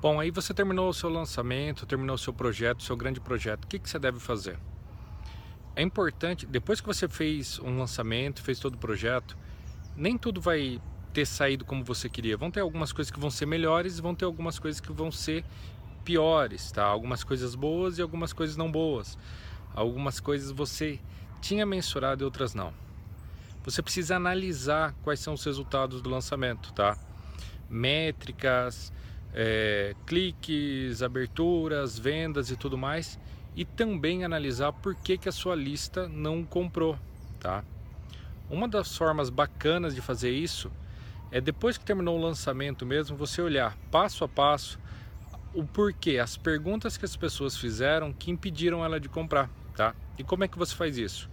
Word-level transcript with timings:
Bom, 0.00 0.20
aí 0.20 0.30
você 0.30 0.54
terminou 0.54 0.88
o 0.88 0.94
seu 0.94 1.10
lançamento, 1.10 1.84
terminou 1.84 2.14
o 2.14 2.18
seu 2.18 2.32
projeto, 2.32 2.78
o 2.78 2.82
seu 2.84 2.96
grande 2.96 3.18
projeto. 3.18 3.64
O 3.64 3.66
que, 3.66 3.80
que 3.80 3.90
você 3.90 3.98
deve 3.98 4.20
fazer? 4.20 4.56
É 5.74 5.82
importante, 5.82 6.46
depois 6.46 6.80
que 6.80 6.86
você 6.86 7.08
fez 7.08 7.58
um 7.58 7.78
lançamento, 7.78 8.40
fez 8.40 8.60
todo 8.60 8.74
o 8.74 8.78
projeto, 8.78 9.36
nem 9.96 10.16
tudo 10.16 10.40
vai 10.40 10.80
ter 11.12 11.26
saído 11.26 11.64
como 11.64 11.82
você 11.82 12.08
queria. 12.08 12.36
Vão 12.36 12.48
ter 12.48 12.60
algumas 12.60 12.92
coisas 12.92 13.10
que 13.10 13.18
vão 13.18 13.28
ser 13.28 13.46
melhores 13.46 13.98
e 13.98 14.02
vão 14.02 14.14
ter 14.14 14.24
algumas 14.24 14.56
coisas 14.56 14.80
que 14.80 14.92
vão 14.92 15.10
ser 15.10 15.44
piores, 16.04 16.70
tá? 16.70 16.84
Algumas 16.84 17.24
coisas 17.24 17.56
boas 17.56 17.98
e 17.98 18.02
algumas 18.02 18.32
coisas 18.32 18.56
não 18.56 18.70
boas. 18.70 19.18
Algumas 19.74 20.20
coisas 20.20 20.52
você 20.52 21.00
tinha 21.40 21.66
mensurado 21.66 22.22
e 22.22 22.24
outras 22.24 22.54
não. 22.54 22.72
Você 23.64 23.82
precisa 23.82 24.14
analisar 24.14 24.94
quais 25.02 25.18
são 25.18 25.34
os 25.34 25.44
resultados 25.44 26.00
do 26.00 26.08
lançamento, 26.08 26.72
tá? 26.72 26.96
Métricas, 27.68 28.92
é, 29.34 29.94
cliques, 30.06 31.02
aberturas, 31.02 31.98
vendas 31.98 32.50
e 32.50 32.56
tudo 32.56 32.78
mais, 32.78 33.18
e 33.54 33.64
também 33.64 34.24
analisar 34.24 34.72
por 34.72 34.94
que, 34.94 35.18
que 35.18 35.28
a 35.28 35.32
sua 35.32 35.54
lista 35.54 36.08
não 36.08 36.44
comprou, 36.44 36.98
tá? 37.40 37.64
Uma 38.48 38.68
das 38.68 38.96
formas 38.96 39.30
bacanas 39.30 39.94
de 39.94 40.00
fazer 40.00 40.30
isso 40.30 40.70
é 41.30 41.40
depois 41.40 41.76
que 41.76 41.84
terminou 41.84 42.18
o 42.18 42.22
lançamento 42.22 42.86
mesmo, 42.86 43.16
você 43.16 43.42
olhar 43.42 43.76
passo 43.90 44.24
a 44.24 44.28
passo 44.28 44.78
o 45.52 45.64
porquê, 45.64 46.18
as 46.18 46.36
perguntas 46.36 46.96
que 46.96 47.04
as 47.04 47.16
pessoas 47.16 47.56
fizeram 47.56 48.12
que 48.12 48.30
impediram 48.30 48.84
ela 48.84 49.00
de 49.00 49.08
comprar, 49.08 49.50
tá? 49.74 49.94
E 50.18 50.24
como 50.24 50.44
é 50.44 50.48
que 50.48 50.58
você 50.58 50.74
faz 50.74 50.96
isso? 50.96 51.28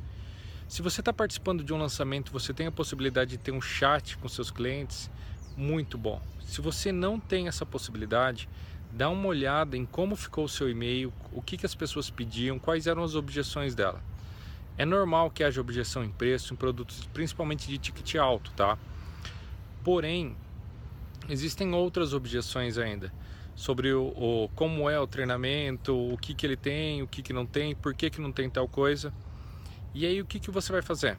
Se 0.68 0.82
você 0.82 1.02
está 1.02 1.14
participando 1.14 1.64
de 1.64 1.74
um 1.74 1.78
lançamento, 1.78 2.32
você 2.32 2.54
tem 2.54 2.66
a 2.68 2.72
possibilidade 2.72 3.32
de 3.32 3.38
ter 3.38 3.52
um 3.52 3.62
chat 3.62 4.18
com 4.18 4.28
seus 4.28 4.50
clientes, 4.50 5.12
muito 5.56 5.98
bom. 5.98 6.22
Se 6.46 6.62
você 6.62 6.92
não 6.92 7.20
tem 7.20 7.48
essa 7.48 7.66
possibilidade, 7.66 8.48
dá 8.92 9.10
uma 9.10 9.28
olhada 9.28 9.76
em 9.76 9.86
como 9.86 10.16
ficou 10.16 10.46
o 10.46 10.50
seu 10.50 10.70
e-mail, 10.70 11.12
o 11.32 11.42
que, 11.42 11.58
que 11.58 11.66
as 11.66 11.76
pessoas 11.76 12.10
pediam, 12.10 12.58
quais 12.60 12.88
eram 12.88 13.04
as 13.04 13.16
objeções 13.16 13.76
dela. 13.76 14.02
É 14.78 14.86
normal 14.86 15.32
que 15.32 15.44
haja 15.44 15.62
objeção 15.62 16.04
em 16.04 16.10
preço 16.10 16.54
em 16.54 16.58
produtos 16.58 17.08
principalmente 17.14 17.68
de 17.68 17.78
ticket 17.78 18.16
alto, 18.16 18.52
tá? 18.52 18.78
Porém, 19.84 20.36
existem 21.30 21.74
outras 21.74 22.14
objeções 22.14 22.78
ainda 22.78 23.12
sobre 23.56 23.94
o, 23.94 24.08
o 24.08 24.50
como 24.54 24.90
é 24.90 25.00
o 25.00 25.08
treinamento, 25.08 25.96
o 25.96 26.18
que, 26.18 26.34
que 26.34 26.46
ele 26.46 26.58
tem, 26.58 27.02
o 27.02 27.08
que, 27.08 27.22
que 27.22 27.32
não 27.32 27.46
tem, 27.46 27.74
por 27.74 27.94
que, 27.94 28.10
que 28.10 28.20
não 28.20 28.32
tem 28.32 28.50
tal 28.50 28.68
coisa. 28.68 29.14
E 29.94 30.06
aí 30.06 30.22
o 30.22 30.26
que, 30.26 30.40
que 30.40 30.52
você 30.52 30.72
vai 30.72 30.82
fazer? 30.82 31.18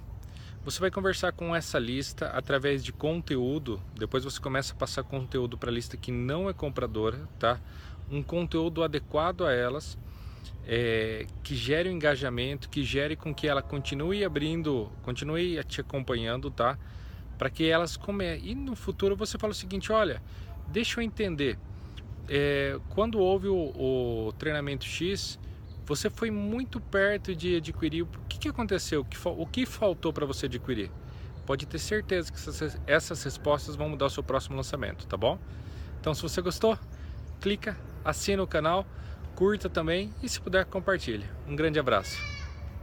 Você 0.67 0.81
vai 0.81 0.91
conversar 0.91 1.31
com 1.31 1.55
essa 1.55 1.78
lista 1.78 2.27
através 2.31 2.83
de 2.83 2.92
conteúdo. 2.92 3.81
Depois 3.95 4.25
você 4.25 4.41
começa 4.41 4.72
a 4.72 4.77
passar 4.77 5.05
conteúdo 5.05 5.56
para 5.56 5.70
a 5.70 5.72
lista 5.72 5.97
que 5.97 6.11
não 6.11 6.50
é 6.50 6.53
compradora, 6.53 7.20
tá? 7.39 7.61
Um 8.11 8.20
conteúdo 8.20 8.83
adequado 8.83 9.44
a 9.47 9.53
elas, 9.53 9.97
é, 10.67 11.25
que 11.44 11.55
gere 11.55 11.89
o 11.89 11.92
um 11.92 11.94
engajamento, 11.94 12.69
que 12.69 12.83
gere 12.83 13.14
com 13.14 13.33
que 13.33 13.47
ela 13.47 13.62
continue 13.62 14.25
abrindo, 14.25 14.91
continue 15.05 15.62
te 15.62 15.81
acompanhando, 15.81 16.50
tá? 16.50 16.77
Para 17.39 17.48
que 17.48 17.70
elas 17.70 17.97
come 17.97 18.37
e 18.39 18.53
no 18.56 18.75
futuro 18.75 19.14
você 19.14 19.39
fala 19.39 19.53
o 19.53 19.55
seguinte, 19.55 19.92
olha, 19.92 20.20
deixa 20.67 20.98
eu 20.98 21.05
entender. 21.05 21.56
É, 22.28 22.77
quando 22.89 23.20
houve 23.20 23.47
o, 23.47 23.55
o 23.56 24.33
treinamento 24.33 24.84
X, 24.84 25.39
você 25.87 26.11
foi 26.11 26.31
muito 26.31 26.81
perto 26.81 27.34
de 27.34 27.56
adquirir. 27.56 28.03
O 28.03 28.09
que, 28.29 28.39
que 28.39 28.48
aconteceu? 28.48 29.06
O 29.25 29.47
que 29.47 29.65
faltou 29.65 30.12
para 30.12 30.27
você 30.27 30.47
adquirir? 30.47 30.91
Pode 31.47 31.65
ter 31.65 31.78
certeza 31.78 32.33
que 32.33 32.39
essas 32.89 33.23
respostas 33.23 33.77
vão 33.77 33.89
mudar 33.89 34.06
o 34.06 34.11
seu 34.11 34.23
próximo 34.23 34.56
lançamento, 34.56 35.06
tá 35.06 35.17
bom? 35.17 35.39
Então, 36.01 36.12
se 36.12 36.20
você 36.20 36.43
gostou, 36.43 36.77
clica, 37.41 37.78
assina 38.05 38.43
o 38.43 38.47
canal, 38.48 38.84
curta 39.37 39.70
também 39.70 40.12
e, 40.20 40.28
se 40.28 40.41
puder, 40.41 40.65
compartilhe. 40.65 41.25
Um 41.47 41.55
grande 41.55 41.78
abraço. 41.78 42.36